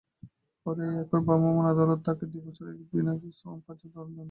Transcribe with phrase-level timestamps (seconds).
[0.65, 4.19] পরে একই ভ্রাম্যমাণ আদালত তাঁকে দুই বছর বিনা শ্রম কারাদণ্ড দেন।